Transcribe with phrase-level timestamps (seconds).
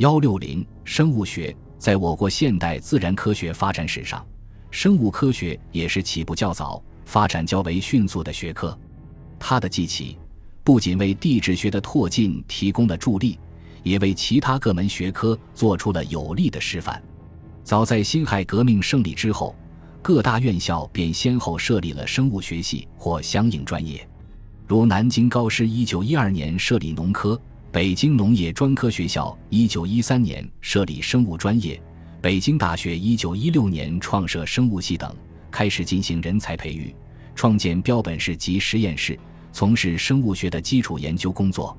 [0.00, 4.26] 幺六零生物学在我国现代自然科学发展史上，
[4.70, 8.76] 生物科学也是起步较早、发展较为迅速的学科。
[9.38, 10.16] 它的记起，
[10.64, 13.38] 不仅为地质学的拓进提供了助力，
[13.82, 17.02] 也为其他各门学科做出了有力的示范。
[17.62, 19.54] 早在辛亥革命胜利之后，
[20.00, 24.08] 各大院校便先后设立了生物学系或相应专业，
[24.66, 27.38] 如南京高师一九一二年设立农科，
[27.72, 31.80] 北京农业专科学校一九一三年设立生物专业，
[32.20, 35.14] 北京大学一九一六年创设生物系等，
[35.52, 36.92] 开始进行人才培育，
[37.32, 39.16] 创建标本室及实验室。
[39.52, 41.76] 从事生物学的基础研究工作。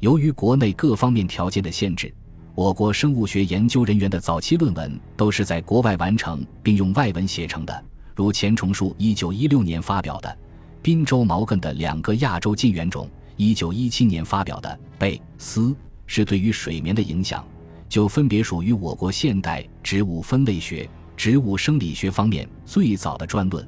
[0.00, 2.12] 由于国内各方面条件的限制，
[2.54, 10.28] 我国生物学研究人员的早期论文都是在国外完成并用外文写成的，如钱崇树1916年发表的
[10.82, 13.06] 《滨州毛茛的两个亚洲近缘种》
[13.38, 14.68] ，1917年发表的
[14.98, 15.60] 《贝斯》，
[16.06, 17.44] 是对于水眠的影响，
[17.88, 23.66] 就分别属于我国现代植物分类学、植物生理学方面最早的专论。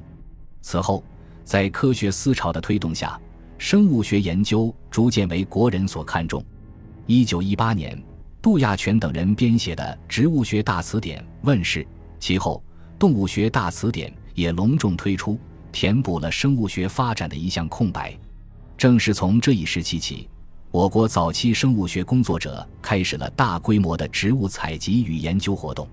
[0.61, 1.03] 此后，
[1.43, 3.19] 在科学思潮的推动下，
[3.57, 6.43] 生物学研究逐渐为国人所看重。
[7.05, 8.01] 一九一八年，
[8.41, 11.85] 杜亚全等人编写的《植物学大词典》问世，
[12.19, 12.63] 其后
[12.97, 15.39] 《动物学大词典》也隆重推出，
[15.71, 18.17] 填补了生物学发展的一项空白。
[18.77, 20.29] 正是从这一时期起，
[20.71, 25.87] 我国早期生物学工作者开始了大规模的植物采集与研究活动，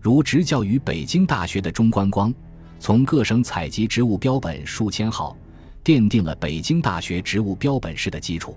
[0.00, 2.32] 如执教于北京大学的钟观光，
[2.78, 5.36] 从各省采集植物标本数千号。
[5.84, 8.56] 奠定了北京大学植物标本室的基础。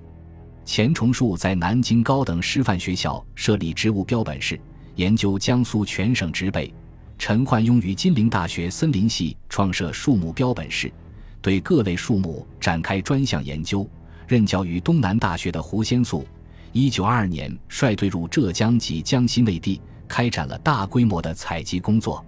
[0.64, 4.58] 钱崇树在南京高等师范学校设立植物标本室，
[4.96, 6.72] 研究江苏全省植被；
[7.18, 10.90] 陈焕庸于金陵大学森林系创设树木标本室，
[11.42, 13.88] 对各类树木展开专项研究。
[14.28, 16.28] 任教于东南大学的胡先素，
[16.74, 22.26] 一九二二年率队入浙江及江西内地，开展了大规模的采集工作。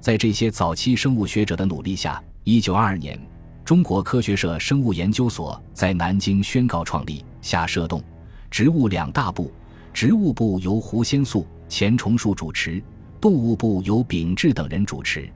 [0.00, 3.18] 在这些早期生物学者的努力下，一九二二年。
[3.64, 8.02] 中国科学社生物研究所在南京宣告创立，下设动、
[8.50, 9.50] 植物两大部，
[9.90, 12.82] 植物部由胡先素、钱崇树主持，
[13.20, 15.30] 动物部由秉志等人主持。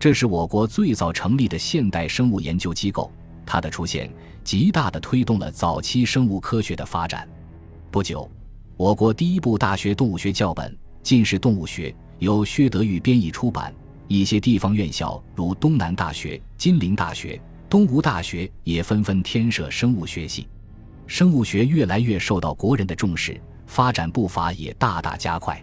[0.00, 3.12] 这是我国最早成立的现代生物研究机构，
[3.44, 4.10] 它的出现
[4.42, 7.28] 极大地推动了早期生物科学的发展。
[7.90, 8.26] 不久，
[8.78, 10.72] 我国第一部大学动物学教本
[11.02, 13.74] 《近世动物学》由薛德玉编译出版，
[14.08, 17.38] 一些地方院校如东南大学、金陵大学。
[17.68, 20.48] 东吴大学也纷纷添设生物学系，
[21.06, 25.62] 生物学越来越受到国人的重视，发展步伐也大大加快。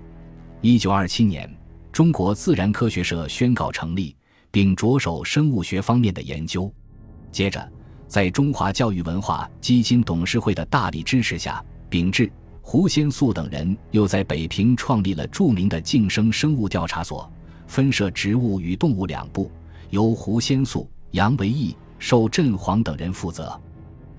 [0.62, 1.52] 一九二七年，
[1.92, 4.16] 中国自然科学社宣告成立，
[4.58, 6.74] 并着手生物学方面的研究。
[7.32, 7.72] 接着，
[8.08, 12.28] 在中华教育文化基金董事会的大力支持下，秉志、
[12.60, 17.32] 胡先素等人又在北平创立了著名的晋生生物调查所，
[17.68, 19.52] 分设植物与动物两部，
[19.92, 21.78] 由胡先素、杨维义。
[22.00, 23.56] 寿振煌等人负责。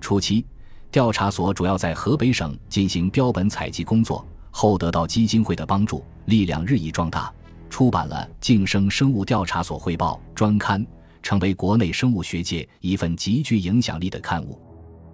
[0.00, 0.46] 初期，
[0.92, 7.32] 调查所主要在河北省进行标本采集工作，后得到基金会的帮助，力量日益壮大，
[7.68, 10.84] 出版了《晋生生物调查所汇报》专刊，
[11.22, 14.60] 成为国内生物学界一份极具影响力的刊物。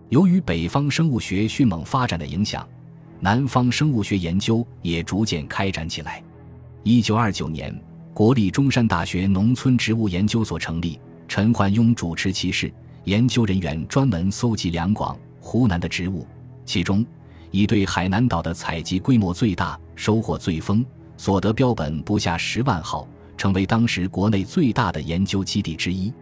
[0.08, 2.66] 由于北方生物学迅猛发展的影响，
[3.20, 6.22] 南方生物学研究也逐渐开展起来。
[6.82, 7.74] 一九二九年，
[8.12, 11.00] 国立中山大学农村植物研究所成立。
[11.26, 12.72] 陈焕庸主持其事，
[13.04, 16.26] 研究人员专门搜集两广、湖南的植物，
[16.66, 17.04] 其中
[17.50, 20.84] 以对海南岛的采集规模最大，收获最丰，
[21.24, 26.12] 所得标本不下十万号，成为当时国内最大的研究基地之一。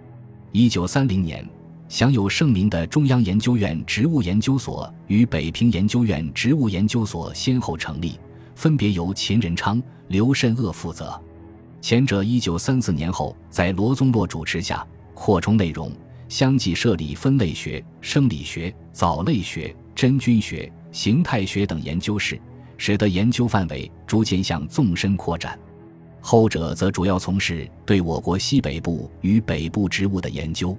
[0.53, 1.45] 一九三零年，
[1.89, 8.17] 享有盛名的中央研究院植物研究所与北平研究院植物研究所先后成立，
[8.55, 11.21] 分别由秦仁昌、刘慎鄂负责。
[11.81, 15.91] 前者一九三四年后，在罗宗洛主持下扩充内容，
[16.29, 22.41] 相继设立分类学、生理学、藻类学、真菌学、形态学等研究室，
[22.85, 25.57] 使得研究范围逐渐向纵深扩展。
[26.21, 30.77] 后者则主要从事对我国西北部与北部植物的研究。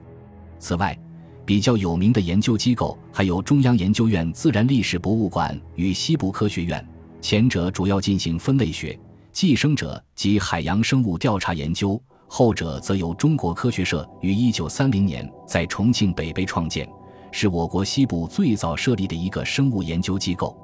[0.60, 1.00] 此外，
[1.46, 6.86] 比较有名的研究机构还有中央研究院自然历史博物馆与西部科学院，
[7.22, 9.00] 前者主要进行分类学。
[9.32, 16.86] 寄生者及海洋生物调查研究，后者则由中国科学社于一九三零年在重庆北碚创建，
[17.32, 20.60] 是我国西部最早设立的一个生物研究机构。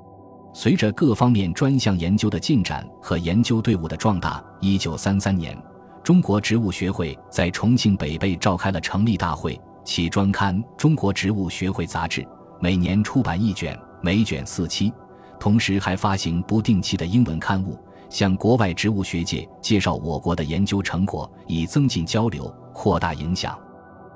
[0.51, 5.57] 随着各方面专项研究的进展和研究队伍的壮大，一九三三年，
[6.03, 12.21] 中国植物学会在重庆北碚召开了成立大会，其专刊《中国植物学会杂志》
[12.59, 14.91] 每年出版一卷，每卷四期。
[15.39, 17.79] 同时还发行不定期的英文刊物，
[18.09, 23.57] 向国外植物学界介绍我国的研究成果，以增进交流、扩大影响。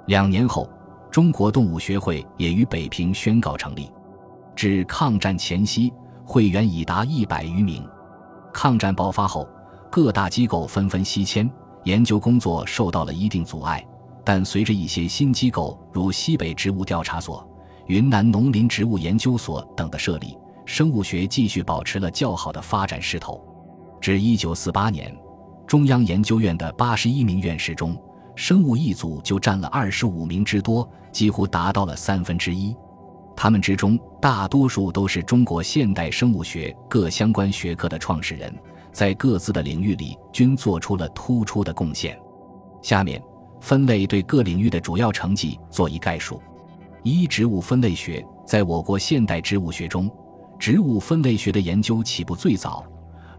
[0.07, 0.69] 两年后，
[1.09, 3.89] 中国动物学会也于北平宣告成立。
[4.53, 5.94] 至抗战前夕，
[6.25, 7.87] 会员已达一百余名。
[8.53, 9.47] 抗战爆发后，
[9.89, 11.49] 各大机构纷纷西迁，
[11.83, 13.85] 研究工作受到了一定阻碍。
[14.23, 17.45] 但随着一些新机构，如西北植物调查所、
[17.87, 23.43] 云南农林植物研究所等的设立，生物学继续保持了较好的发展势头。
[23.99, 25.13] 至一九四八年，
[25.67, 27.97] 中央研究院的八十一名院士中，
[28.35, 32.73] 生物一组就占了二十五名之多，几乎达到了三分之一。
[33.35, 38.53] 他们之中，大多数都是中国现代生物学各相关学科的创始人，
[38.91, 42.19] 在各自的领域里均做出了突出的贡献。
[42.81, 43.21] 下面。
[43.63, 46.41] 分类对各领域的主要成绩做一概述。
[47.01, 50.12] 一、植物分类学在我国现代植物学中，
[50.59, 52.85] 植物分类学的研究起步最早，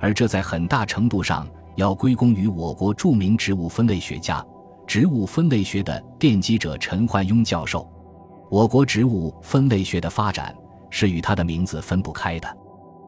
[0.00, 1.46] 而这在很大程度上
[1.76, 4.42] 要归功于我国著名植物分类学家、
[4.86, 7.86] 植物分类学的奠基者陈焕庸教授。
[8.50, 10.54] 我国植物分类学的发展
[10.90, 12.56] 是与他的名字分不开的。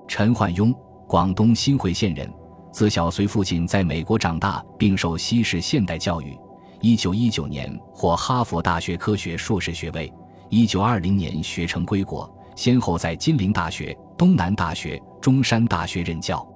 [0.08, 0.74] 陈焕庸，
[1.06, 2.32] 广东新会县人，
[2.72, 6.36] 自小随父亲在美国长大，并受西式现代教育。
[6.80, 10.12] 一九一九年获哈佛大学科学硕士学位，
[10.50, 16.46] 一九二零年学成归国，先后在金陵大学、东南大学、中山大学任教。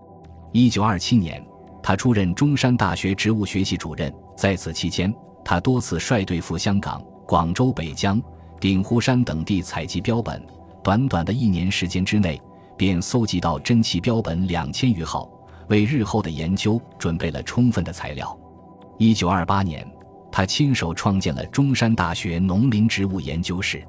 [0.52, 1.44] 一九二七年，
[1.82, 5.12] 他出任中山大学植物学系主任，在此期间，
[5.44, 8.20] 他多次率队赴香港、广州、北疆、
[8.60, 10.40] 鼎湖山等地采集标本，
[10.84, 12.38] 短短的一年时间之内，
[12.76, 15.26] 便搜集到珍奇标本两千余号，
[15.68, 18.38] 为日后的研究准备了充分的材料。
[18.98, 19.86] 一九二八年。
[20.32, 23.82] 他亲手创建了中山大学农林植物研究室，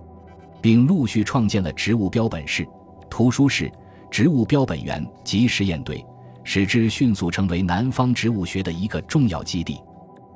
[0.59, 2.67] 并陆续创建了植物标本室、
[3.11, 3.71] 图书室、
[4.09, 6.03] 植物标本园及实验队，
[6.43, 9.79] 使之迅速成为南方植物学的一个重要基地。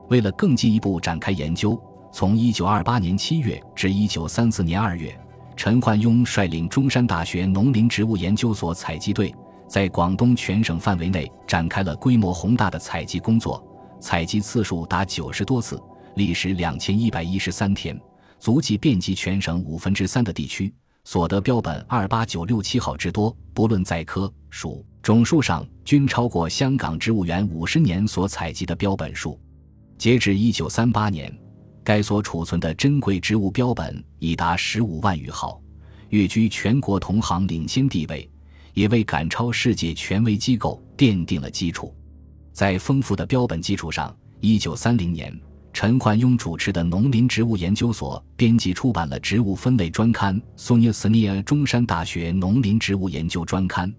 [0.08, 1.76] 为了更进一步展开研究，
[2.16, 5.20] 从1928年7月至1934年2月，
[5.58, 9.36] 陈焕庸率领中山大学农林植物研究所采集队，
[9.68, 13.62] 在广东全省范围内展开了规模宏大的采集工作，
[14.00, 15.78] 采集次数达九十多次。
[16.16, 18.00] 历时两千一百一十三天，
[18.40, 20.74] 足迹遍及全省五分之三的地区，
[21.04, 29.38] 所得标本二八九六七号之多，不论在科属种数上，均超过香港植物园五十年所采集的标本数。
[29.98, 31.30] 截至一九三八年，
[31.86, 35.62] 该所储存的珍贵植物标本已达十五万余号，
[36.10, 38.28] 跃居全国同行领先地位，
[38.74, 41.94] 也为赶超世界权威机构奠定了基础。
[42.52, 45.40] 在丰富的标本基础上，一九三零年。
[45.74, 53.92] 陈焕庸主持的农林植物研究所编辑出版了植物分类专刊《苏尼斯尼尔中山大学农林植物研究专刊》，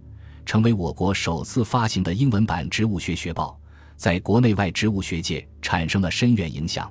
[0.47, 3.61] 成为我国首次发行的英文版植物学学报，
[3.95, 6.91] 在国内外植物学界产生了深远影响。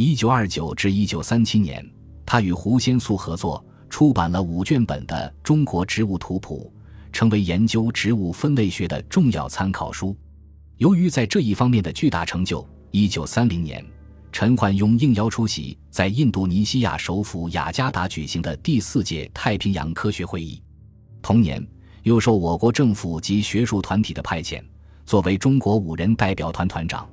[0.00, 1.84] 一九二九至一九三七年，
[2.24, 6.72] 他与胡先素合作出版了五卷本的《中国植物图谱》，
[7.12, 10.16] 成为研究植物分类学的重要参考书。
[10.76, 13.84] 由于在这一方面的巨大成就，一九三零年。
[14.30, 20.62] 陈焕庸应邀出席在印度尼西亚首府雅加达举行的第四届太平洋科学会议。
[21.20, 21.66] 同年，
[22.04, 24.62] 又受我国政府及学术团体的派遣，
[25.04, 27.10] 作为中国五人代表团团长，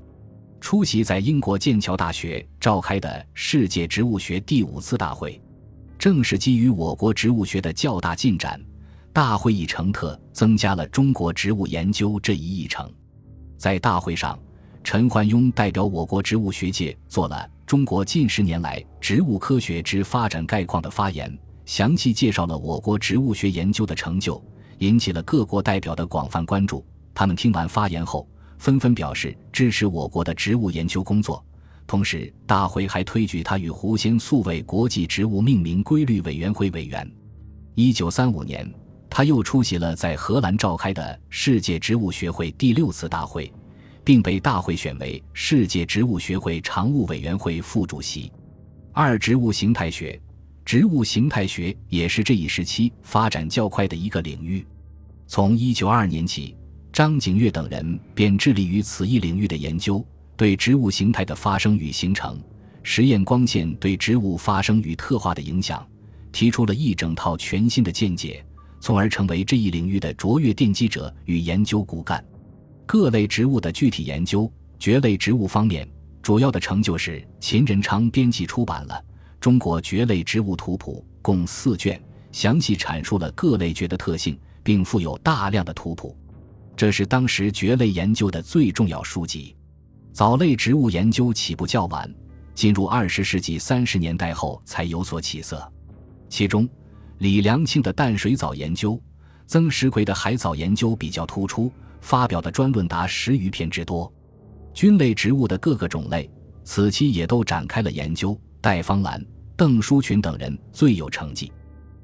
[0.59, 5.41] 出席在英国剑桥大学召开的世界植物学第五次大会。
[5.97, 8.59] 正是基于我国植物学的较大进展，
[9.13, 12.91] 大会议程特增加了中国植物研究这一议程。
[13.57, 14.37] 在大会上。
[14.83, 21.35] 陈焕庸代表我国植物学界做了《中国近十年来植物科学之发展概况》的发言，
[21.65, 24.39] 详细介绍了我国植物学研究的成就，
[24.77, 26.85] 引起了各国代表的广泛关注。
[27.15, 31.43] 他们听完发言后，纷纷表示支持我国的植物研究工作。
[31.87, 37.09] 同时，大会还推举他与胡先素为国际植物命名规律委员会委员。
[37.75, 38.69] 一九三五年，
[39.09, 43.51] 他又出席了在荷兰召开的世界植物学会第六次大会。
[44.05, 48.31] 并被大会选为世界植物学会常务委员会副主席。
[48.93, 50.21] 二、植物形态学，
[50.63, 54.63] 植物形态学也是这一时期发展较快的一个领域。
[55.25, 56.55] 从一九二二年起，
[56.95, 60.01] 张景岳等人便致力于此一领域的研究，
[60.37, 62.41] 对植物形态的发生与形成、
[62.83, 65.85] 实验光线对植物发生与特化的影响，
[66.31, 68.41] 提出了一整套全新的见解，
[68.79, 72.23] 从而成为这一领域的卓越奠基者与研究骨干。
[72.85, 74.49] 各类植物的具体研究，
[74.79, 75.85] 蕨类植物方面
[76.21, 78.93] 主要的成就是秦仁昌编辑出版了
[79.41, 86.15] 《中国蕨类植物图谱》，共四卷，详细阐述了各类蕨的特性，并附有大量的图谱。
[86.75, 89.55] 这是当时蕨类研究的最重要书籍。
[90.11, 92.13] 藻类植物研究起步较晚，
[92.53, 95.71] 进入二十世纪三十年代后才有所起色。
[96.29, 96.67] 其中，
[97.19, 99.01] 李良庆的淡水藻研究、
[99.45, 104.11] 曾石奎的海藻研究比较突出，发表的专论达十余篇之多。
[104.73, 106.29] 菌类植物的各个种类，
[106.63, 108.37] 此期也都展开了研究。
[108.59, 109.23] 戴方兰、
[109.55, 111.51] 邓书群等人最有成绩，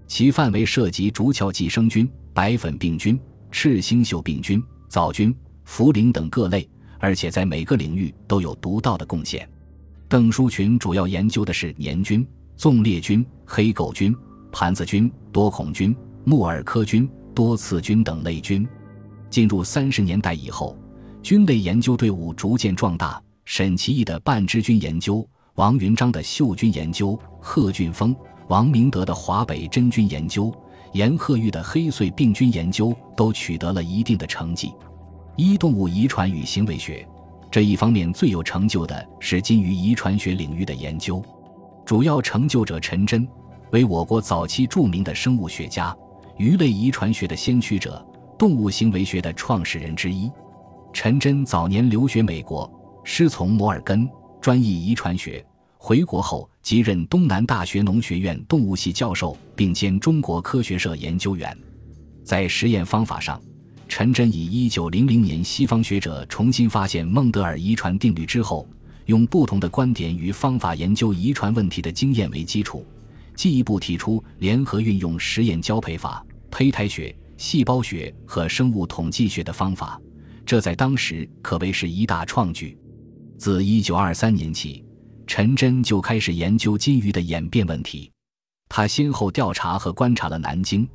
[0.07, 3.19] 其范围涉及竹壳寄生菌、白粉病菌。
[3.51, 5.36] 赤星锈病菌、藻菌、
[5.67, 6.67] 茯苓等各类，
[7.00, 9.48] 而且在每个领域都有独到的贡献。
[10.08, 14.15] 邓书群主要研究的是黏菌、纵裂菌、黑垢菌、
[14.51, 18.67] 盘子菌、多孔菌、木耳科菌、多刺菌等类菌。
[19.29, 20.77] 进入三十年代以后，
[21.24, 23.22] 菌类研究队伍逐渐壮大。
[23.46, 28.15] 沈其义的半支菌研究，王云章的锈菌研究，贺俊峰、
[28.50, 30.53] 王明德的华北真菌研究。
[30.93, 34.74] 严鹤玉的黑穗病菌研究都取得了一定的成绩。
[35.36, 37.07] 一、动物遗传与行为学
[37.50, 41.24] 这一方面最有成就的是金鱼遗传学领域的研究，
[41.86, 43.27] 主要成就者陈真，
[43.71, 45.95] 为我国早期著名的生物学家，
[46.38, 48.05] 鱼类遗传学的先驱者，
[48.38, 50.31] 动物行为学的创始人之一。
[50.93, 52.69] 陈真早年留学美国，
[53.03, 55.43] 师从摩尔根，专译遗传学。
[55.83, 61.57] 回国后即任东南大学农学院动物系教授，并兼中国科学社研究员。
[62.23, 63.41] 在实验方法上，
[63.88, 68.69] 陈真以1900年西方学者重新发现孟德尔遗传定律之后，
[69.07, 72.85] 用不同的观点与方法研究遗传问题的经验为基础，
[73.35, 80.00] 进一步提出联合运用实验交配法、胚胎学、细胞学和生物统计学的方法，
[80.45, 82.77] 这在当时可谓是一大创举。
[83.39, 84.85] 自1923年起。
[85.33, 88.11] 陈真就开始研究金鱼的演变问题，
[88.67, 90.85] 他先后调查和观察了南京、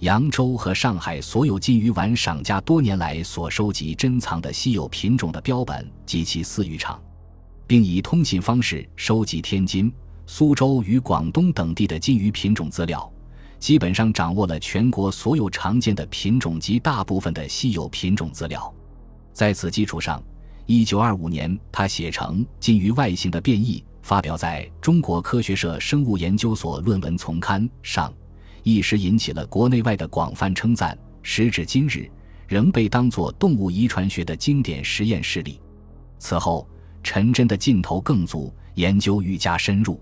[0.00, 7.00] 扬州和上海所有金鱼丸赏家多年来所收集珍藏的稀有品种的标本及其饲育场，
[7.68, 9.92] 并以通信方式收集天津、
[10.26, 13.08] 苏州与广东等地的金鱼品种资料，
[13.60, 18.74] 基本上掌握了全国所有常见的品种及大部分的稀有品种资料。
[19.32, 20.20] 在此基础上，
[20.66, 28.12] 一九二五年，他写成《金鱼外形的变异》，发表在中国科学社生物研究所论文丛刊上，
[28.62, 30.96] 一时引起了国内外的广泛称赞。
[31.22, 32.10] 时至今日，
[32.48, 35.60] 仍被当作动物遗传学的经典实验事例。
[36.18, 36.66] 此后，
[37.02, 40.00] 陈真的劲头更足，研究愈加深入。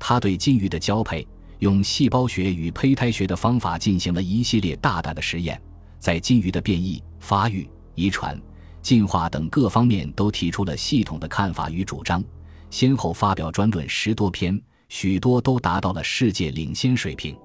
[0.00, 1.24] 他对金鱼的交配，
[1.60, 5.60] 用细胞学与胚胎学的方法进行了一系列大胆的实验，
[6.00, 8.36] 在金鱼的变异、发育、遗传。
[8.82, 12.22] 进化等各方面都提出了系统的看法与主张，
[12.68, 17.36] 先后发表专论十多篇，许多都达到了世界领先水平。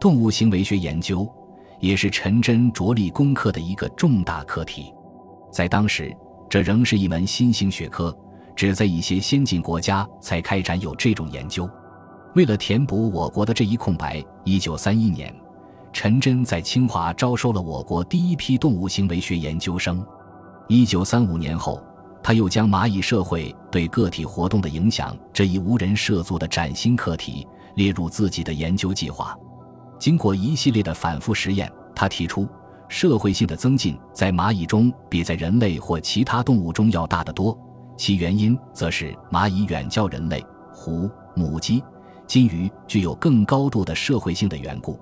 [0.00, 1.30] 动物行为学研究
[1.78, 4.92] 也是陈真着力攻克的一个重大课题。
[5.52, 6.10] 在当时，
[6.48, 8.16] 这仍是一门新兴学科，
[8.56, 11.68] 只在一些先进国家才开展有这种研究。
[12.34, 15.34] 为了填补我国的这一空白，一九三一年，
[15.92, 20.02] 陈真在清华招收了我国第一批动物行为学研究生。
[20.70, 21.82] 一九三五年后，
[22.22, 29.36] 他又将蚂蚁社会对个体活动的影响这一无人涉足的崭新课题列入自己的研究计划。
[29.98, 32.46] 经过一系列的反复实验，他提出，
[32.88, 37.58] 社会性的增进在蚂蚁中比在人类或其他动物中要大得多。
[37.96, 40.40] 其原因则是蚂蚁远较人类、
[40.72, 41.82] 狐、母鸡、
[42.28, 44.96] 金鱼具有更高度的社会性的缘故，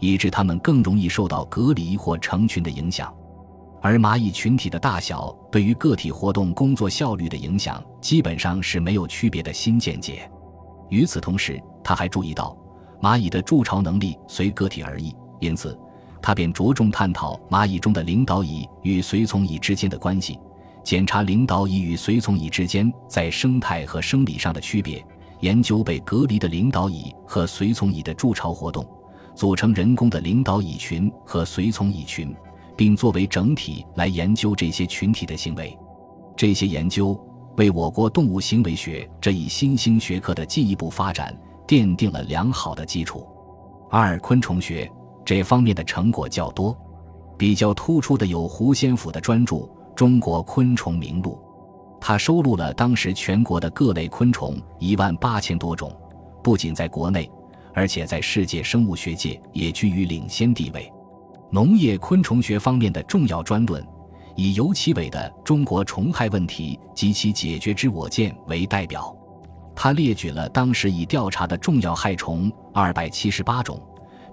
[0.00, 3.10] 以致它们更容易受到隔离或成群的影响。
[3.84, 10.26] 而蚂蚁群体的大小对于个体活动工作效率的影响，基本上是没有区别的新见解。
[10.88, 12.56] 与此同时，他还注意到，
[13.02, 15.78] 蚂蚁的筑巢能力随个体而异，因此，
[16.22, 20.40] 他便着重探讨蚂蚁中的领导蚁与随从蚁之间的关系，
[20.82, 25.04] 检查领导蚁与随从蚁之间在生态和生理上的区别，
[25.40, 28.82] 研究被隔离的领导蚁和随从蚁的筑巢活动，
[29.34, 32.34] 组成人工的领导蚁群和随从蚁群。
[32.76, 35.76] 并作为整体来研究这些群体的行为，
[36.36, 37.18] 这些研究
[37.56, 43.26] 为我国动物行为学这一新兴学科的进一步发展奠定了良好的基础。
[43.90, 44.90] 二、昆虫学
[45.24, 46.76] 这方面的成果较多，
[47.38, 49.56] 比较突出的有胡先甫的专著
[49.94, 51.38] 《中国昆虫名录》，
[52.00, 55.96] 它收录了当时全国的各类昆虫一万八千多种，
[56.42, 57.30] 不仅在国内，
[57.72, 60.92] 而且在世界生物学界也居于领先地位。
[61.54, 63.80] 农业昆虫学方面的重要专论，
[64.34, 69.16] 以尤其伟的《中国虫害问题及其解决之我见》为代表。
[69.72, 73.80] 他列举了当时已调查的重要害虫二百七十八种，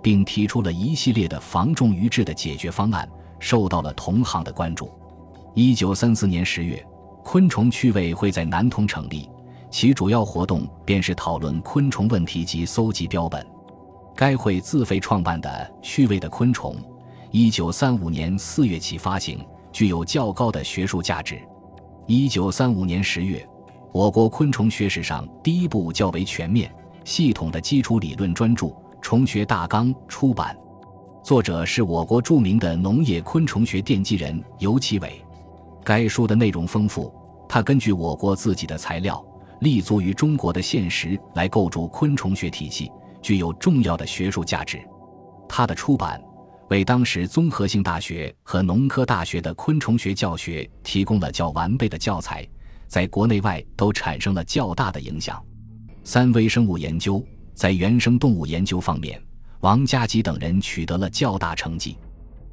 [0.02, 4.90] 并提出了一系列的防重于治的解决方案，受到了同行的关注。
[5.54, 6.84] 一九三四年十月，
[7.24, 9.30] 昆虫趣味会在南通成立，
[9.70, 13.46] 其主要活动便是讨论昆虫问题及搜集标本。
[14.16, 16.76] 该会自费创办的《趣味的昆虫》，
[17.34, 19.40] 一九三五年四月起发行，
[19.72, 21.42] 具有较高的学术价值。
[22.06, 23.48] 一九三五年十月，
[23.94, 26.70] 我国昆虫学史上第一部较为全面、
[27.06, 28.68] 系统的基础理论专著
[29.02, 30.54] 《虫学大纲》出版，
[31.24, 35.24] 作者是我国著名的农业昆虫学奠基人尤其伟。
[35.86, 37.14] 该书的内容丰富，
[37.48, 39.26] 他根据我国自己的材料，
[39.62, 42.92] 立足于中国的现实来构筑昆虫学体系。
[43.22, 44.82] 具有重要的学术价值，
[45.48, 46.20] 它的出版
[46.72, 52.48] 为当时综合性大学和农科大学的昆虫学教学提供了较完备的教材，
[52.88, 55.44] 在国内外都产生了较大的影响。
[56.06, 57.22] 三微生物研究
[57.54, 59.22] 在原生动物研究方面，
[59.60, 61.98] 王家吉等人取得了较大成绩。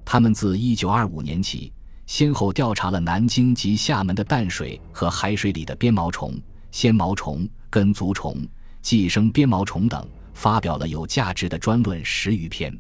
[0.04, 1.72] 他们自1925年起，
[2.04, 6.34] 先后调查了南京及厦门的淡水和海水里的鞭毛虫、
[6.72, 8.44] 纤毛虫、根足虫、
[8.82, 10.04] 寄生鞭毛虫等。
[10.34, 12.72] 发表了有价值的专论十余篇。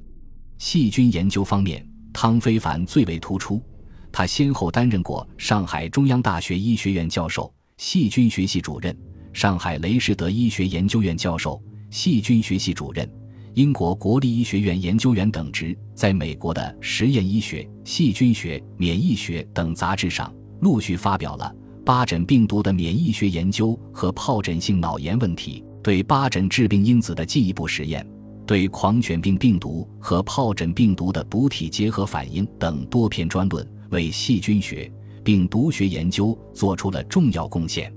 [0.58, 3.62] 细菌研究方面，汤非凡最为突出。
[4.10, 8.92] 他先后担任过上海中央大学医学院教授、细菌学系主任；
[9.32, 13.06] 上海雷士德医学研究院教授、细菌学系主任；
[13.54, 15.76] 英国国立医学院研究员等职。
[15.94, 25.64] 在美国的实验医学、细菌学、免疫学等杂志上，陆续发表了八疹病毒的免疫学研究和疱疹性脑炎问题。
[25.82, 28.06] 对八疹致病因子的进一步实验，
[28.48, 34.90] 对狂犬病病毒和疱疹病毒的补体结合反应等多篇专论，为细菌学、
[35.22, 37.94] 病毒学研究做出了重要贡献。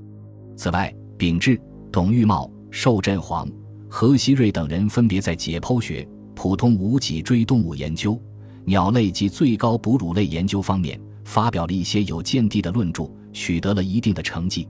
[0.58, 1.58] 此外，秉志、
[1.90, 3.50] 董玉茂、寿振煌、
[3.88, 6.06] 何希瑞等人分别在解剖学、
[6.36, 8.22] 普通无脊椎动物研究、
[8.66, 14.68] 鸟类及最高哺乳类研究方面发表了一些有见地的论著，取得了一定的成绩。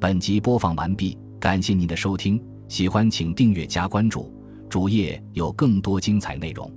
[0.00, 4.32] 本集播放完毕，感谢您的收听，喜欢请订阅加关注，
[4.68, 6.72] 主页有更多精彩内容。